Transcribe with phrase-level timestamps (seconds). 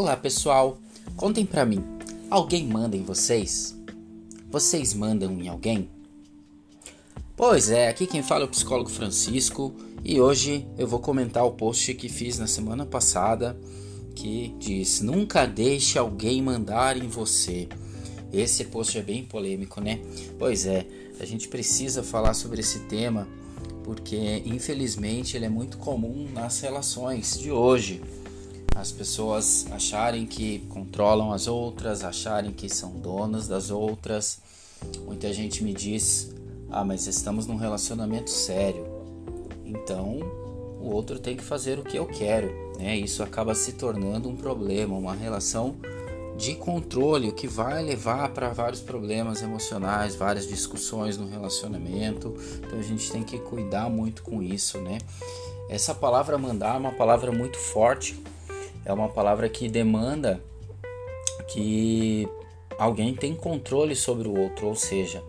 [0.00, 0.78] Olá pessoal,
[1.16, 1.84] contem pra mim,
[2.30, 3.76] alguém manda em vocês?
[4.48, 5.90] Vocês mandam em alguém?
[7.36, 11.50] Pois é, aqui quem fala é o psicólogo Francisco e hoje eu vou comentar o
[11.50, 13.58] post que fiz na semana passada
[14.14, 17.68] que diz: Nunca deixe alguém mandar em você.
[18.32, 20.00] Esse post é bem polêmico, né?
[20.38, 20.86] Pois é,
[21.18, 23.26] a gente precisa falar sobre esse tema
[23.82, 28.00] porque infelizmente ele é muito comum nas relações de hoje.
[28.78, 34.38] As pessoas acharem que controlam as outras, acharem que são donas das outras.
[35.04, 36.32] Muita gente me diz:
[36.70, 38.86] "Ah, mas estamos num relacionamento sério".
[39.64, 40.20] Então,
[40.80, 42.96] o outro tem que fazer o que eu quero, né?
[42.96, 45.74] Isso acaba se tornando um problema, uma relação
[46.36, 52.32] de controle, o que vai levar para vários problemas emocionais, várias discussões no relacionamento.
[52.64, 54.98] Então a gente tem que cuidar muito com isso, né?
[55.68, 58.16] Essa palavra mandar é uma palavra muito forte,
[58.88, 60.42] é uma palavra que demanda
[61.46, 62.26] que
[62.78, 65.22] alguém tem controle sobre o outro, ou seja,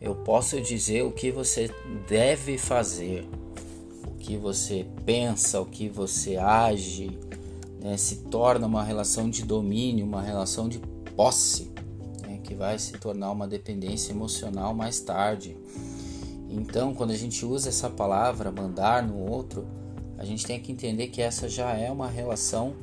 [0.00, 1.68] eu posso dizer o que você
[2.06, 3.28] deve fazer,
[4.06, 7.18] o que você pensa, o que você age,
[7.82, 10.78] né, se torna uma relação de domínio, uma relação de
[11.16, 11.72] posse,
[12.22, 15.56] né, que vai se tornar uma dependência emocional mais tarde.
[16.48, 19.66] Então, quando a gente usa essa palavra, mandar no outro,
[20.18, 22.74] a gente tem que entender que essa já é uma relação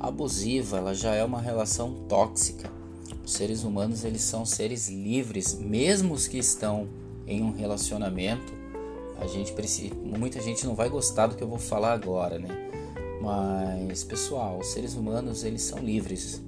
[0.00, 2.70] abusiva, ela já é uma relação tóxica.
[3.24, 6.88] Os seres humanos eles são seres livres, mesmo os que estão
[7.26, 8.52] em um relacionamento.
[9.20, 12.48] A gente precisa, muita gente não vai gostar do que eu vou falar agora, né?
[13.20, 16.42] Mas, pessoal, os seres humanos eles são livres.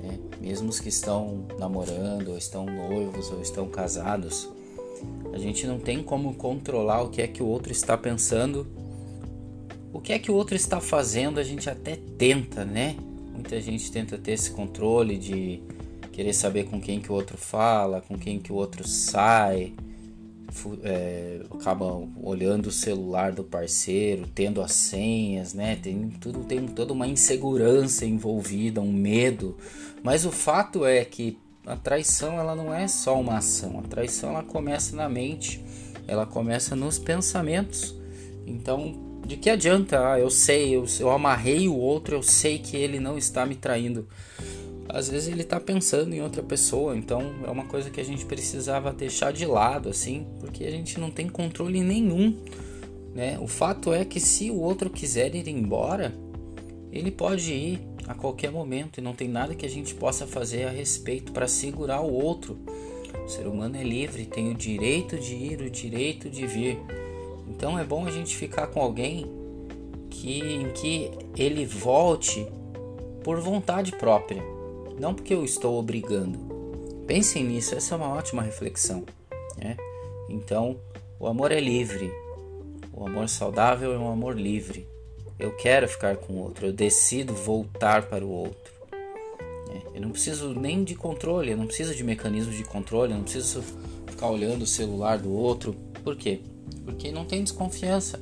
[0.00, 0.20] Né?
[0.40, 4.48] Mesmo os que estão namorando, ou estão noivos, ou estão casados,
[5.32, 8.64] a gente não tem como controlar o que é que o outro está pensando.
[9.92, 12.96] O que é que o outro está fazendo, a gente até tenta, né?
[13.32, 15.62] Muita gente tenta ter esse controle de
[16.12, 19.72] querer saber com quem que o outro fala, com quem que o outro sai,
[20.82, 25.76] é, acaba olhando o celular do parceiro, tendo as senhas, né?
[25.76, 29.56] Tem tudo tem toda uma insegurança envolvida, um medo.
[30.02, 33.78] Mas o fato é que a traição ela não é só uma ação.
[33.78, 35.64] A traição ela começa na mente,
[36.06, 37.94] ela começa nos pensamentos.
[38.46, 40.12] Então, de que adianta?
[40.12, 43.54] Ah, eu sei, eu, eu amarrei o outro, eu sei que ele não está me
[43.54, 44.06] traindo
[44.92, 48.24] às vezes ele está pensando em outra pessoa, então é uma coisa que a gente
[48.24, 52.36] precisava deixar de lado, assim, porque a gente não tem controle nenhum,
[53.14, 53.38] né?
[53.40, 56.12] O fato é que se o outro quiser ir embora,
[56.92, 60.64] ele pode ir a qualquer momento e não tem nada que a gente possa fazer
[60.64, 62.58] a respeito para segurar o outro.
[63.24, 66.78] O ser humano é livre, tem o direito de ir, o direito de vir.
[67.50, 69.30] Então é bom a gente ficar com alguém
[70.08, 72.46] que em que ele volte
[73.22, 74.42] por vontade própria
[75.00, 76.38] não porque eu estou obrigando.
[77.06, 79.04] Pensem nisso, essa é uma ótima reflexão.
[79.56, 79.76] Né?
[80.28, 80.76] Então,
[81.18, 82.12] o amor é livre.
[82.92, 84.86] O amor saudável é um amor livre.
[85.38, 88.72] Eu quero ficar com o outro, eu decido voltar para o outro.
[89.68, 89.80] Né?
[89.94, 93.24] Eu não preciso nem de controle, eu não preciso de mecanismos de controle, eu não
[93.24, 93.64] preciso
[94.06, 95.74] ficar olhando o celular do outro.
[96.04, 96.42] Por quê?
[96.84, 98.20] Porque não tem desconfiança.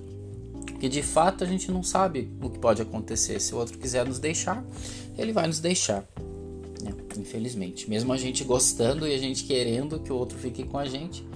[0.67, 3.41] Porque de fato a gente não sabe o que pode acontecer.
[3.41, 4.65] Se o outro quiser nos deixar,
[5.17, 6.07] ele vai nos deixar
[6.83, 6.93] né?
[7.17, 7.89] Infelizmente.
[7.89, 11.27] Mesmo a gente gostando e a gente querendo que o outro fique com a gente,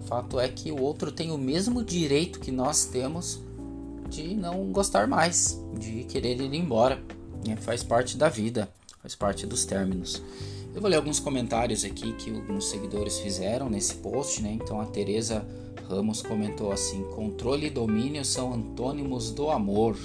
[0.00, 3.40] o fato é que o outro tem o mesmo direito que nós temos
[4.08, 7.02] de não gostar mais, de querer ir embora.
[7.46, 7.56] Né?
[7.56, 8.68] Faz parte da vida,
[9.00, 10.22] faz parte dos términos.
[10.74, 14.52] Eu vou ler alguns comentários aqui que alguns seguidores fizeram nesse post, né?
[14.52, 15.46] Então a Teresa
[15.92, 19.96] Ramos comentou assim: controle e domínio são antônimos do amor,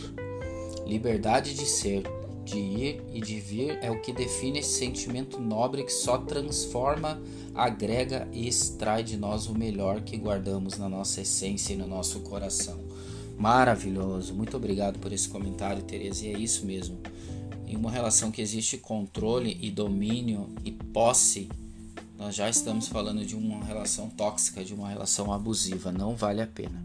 [0.85, 2.03] liberdade de ser
[2.47, 7.21] de ir e de vir é o que define esse sentimento nobre que só transforma,
[7.53, 12.21] agrega e extrai de nós o melhor que guardamos na nossa essência e no nosso
[12.21, 12.79] coração.
[13.37, 16.25] Maravilhoso, muito obrigado por esse comentário, Tereza.
[16.25, 16.97] E é isso mesmo.
[17.67, 21.49] Em uma relação que existe controle e domínio e posse,
[22.17, 25.91] nós já estamos falando de uma relação tóxica, de uma relação abusiva.
[25.91, 26.83] Não vale a pena.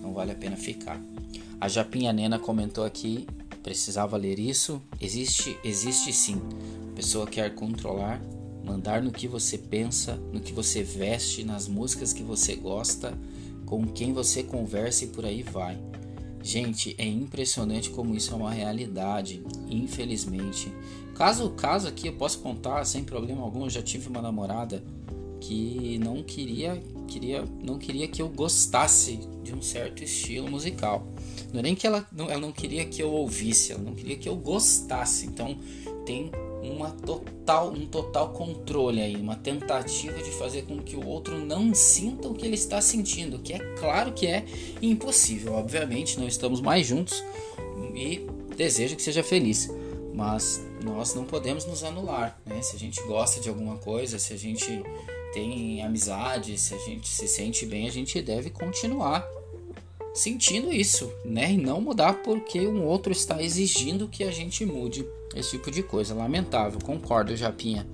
[0.00, 1.00] Não vale a pena ficar.
[1.60, 3.26] A Japinha Nena comentou aqui
[3.64, 4.80] precisava ler isso?
[5.00, 6.40] Existe, existe sim.
[6.92, 8.20] A pessoa quer controlar,
[8.62, 13.18] mandar no que você pensa, no que você veste, nas músicas que você gosta,
[13.64, 15.78] com quem você conversa e por aí vai.
[16.44, 20.70] Gente, é impressionante como isso é uma realidade, infelizmente.
[21.14, 24.84] Caso caso aqui eu posso contar sem problema algum, eu já tive uma namorada
[25.40, 31.06] que não queria queria não queria que eu gostasse de um certo estilo musical.
[31.50, 34.16] Não é nem que ela não, ela não queria que eu ouvisse, ela não queria
[34.18, 35.24] que eu gostasse.
[35.24, 35.56] Então
[36.04, 36.30] tem
[36.70, 41.74] uma total, um total controle aí, uma tentativa de fazer com que o outro não
[41.74, 44.44] sinta o que ele está sentindo, que é claro que é
[44.80, 45.54] impossível.
[45.54, 47.22] Obviamente, não estamos mais juntos
[47.94, 48.26] e
[48.56, 49.70] desejo que seja feliz,
[50.14, 52.60] mas nós não podemos nos anular, né?
[52.62, 54.82] Se a gente gosta de alguma coisa, se a gente
[55.32, 59.28] tem amizade, se a gente se sente bem, a gente deve continuar
[60.14, 61.52] sentindo isso, né?
[61.52, 65.04] E não mudar porque um outro está exigindo que a gente mude.
[65.34, 67.84] Esse tipo de coisa, lamentável, concordo, Japinha.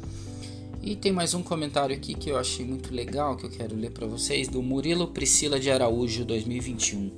[0.82, 3.90] E tem mais um comentário aqui que eu achei muito legal, que eu quero ler
[3.90, 7.11] para vocês, do Murilo Priscila de Araújo, 2021.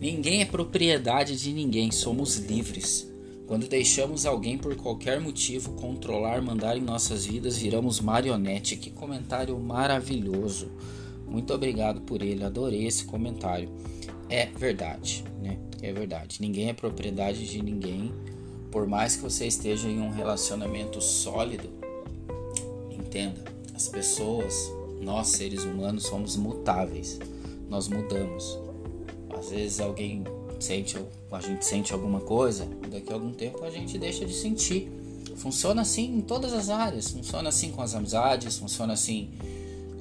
[0.00, 3.10] Ninguém é propriedade de ninguém, somos livres.
[3.46, 8.76] Quando deixamos alguém por qualquer motivo controlar, mandar em nossas vidas, viramos marionete.
[8.76, 10.68] Que comentário maravilhoso.
[11.28, 13.68] Muito obrigado por ele, adorei esse comentário.
[14.28, 15.58] É verdade, né?
[15.80, 16.40] É verdade.
[16.40, 18.12] Ninguém é propriedade de ninguém.
[18.70, 21.68] Por mais que você esteja em um relacionamento sólido,
[22.90, 23.44] entenda,
[23.74, 24.70] as pessoas,
[25.00, 27.18] nós seres humanos somos mutáveis.
[27.68, 28.58] Nós mudamos.
[29.38, 30.24] Às vezes alguém
[30.58, 30.98] sente,
[31.30, 34.90] a gente sente alguma coisa, daqui a algum tempo a gente deixa de sentir.
[35.36, 37.10] Funciona assim em todas as áreas.
[37.10, 39.30] Funciona assim com as amizades, funciona assim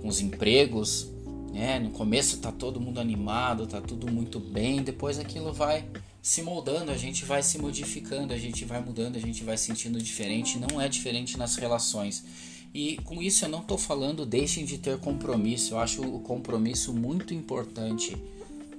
[0.01, 1.09] com os empregos,
[1.55, 1.79] né?
[1.79, 5.87] No começo tá todo mundo animado, tá tudo muito bem, depois aquilo vai
[6.21, 10.01] se moldando, a gente vai se modificando, a gente vai mudando, a gente vai sentindo
[10.01, 12.25] diferente, não é diferente nas relações.
[12.73, 16.93] E com isso eu não estou falando deixem de ter compromisso, eu acho o compromisso
[16.93, 18.17] muito importante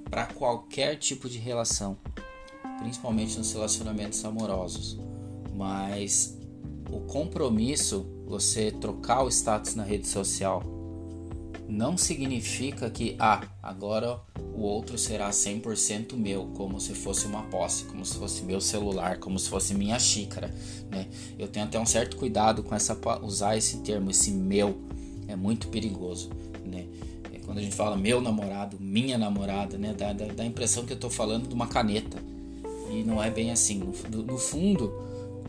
[0.07, 1.97] para qualquer tipo de relação,
[2.77, 4.99] principalmente nos relacionamentos amorosos.
[5.55, 6.37] Mas
[6.91, 10.76] o compromisso, você trocar o status na rede social,
[11.67, 14.19] não significa que ah, agora
[14.55, 19.17] o outro será 100% meu, como se fosse uma posse, como se fosse meu celular,
[19.19, 20.53] como se fosse minha xícara,
[20.89, 21.07] né?
[21.37, 24.77] Eu tenho até um certo cuidado com essa usar esse termo, esse meu,
[25.27, 26.29] é muito perigoso,
[26.65, 26.85] né?
[27.33, 29.93] É quando a gente fala meu namorado, minha namorada, né?
[29.93, 32.17] Dá, dá, dá a impressão que eu estou falando de uma caneta
[32.89, 33.83] e não é bem assim.
[34.09, 34.93] No, no fundo,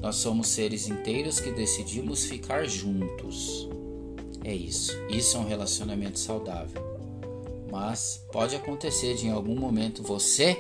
[0.03, 3.69] nós somos seres inteiros que decidimos ficar juntos.
[4.45, 4.93] É isso.
[5.09, 6.83] Isso é um relacionamento saudável.
[7.71, 10.57] Mas pode acontecer de em algum momento você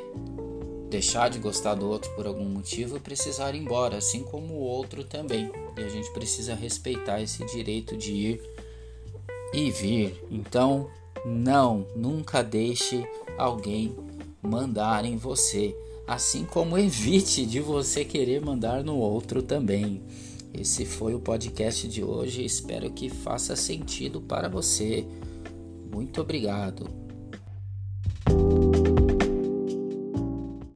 [0.91, 4.61] deixar de gostar do outro por algum motivo e precisar ir embora, assim como o
[4.61, 5.51] outro também.
[5.77, 8.43] E a gente precisa respeitar esse direito de ir
[9.53, 10.23] e vir.
[10.31, 10.91] Então,
[11.25, 13.95] não, nunca deixe alguém
[14.43, 15.77] mandar em você,
[16.07, 20.03] assim como evite de você querer mandar no outro também.
[20.53, 22.45] Esse foi o podcast de hoje.
[22.45, 25.07] Espero que faça sentido para você.
[25.93, 27.08] Muito obrigado.